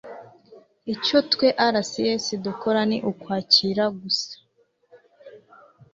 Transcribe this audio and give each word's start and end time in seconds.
icyo 0.93 1.17
twe 1.31 1.47
RCS 1.75 2.25
dukora 2.45 2.79
ni 2.89 2.97
ukwakira 3.11 3.83
gusa". 3.99 4.33